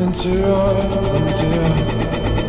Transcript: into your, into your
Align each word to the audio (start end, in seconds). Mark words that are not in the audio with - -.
into 0.00 0.28
your, 0.28 0.70
into 1.16 1.46
your 1.54 2.43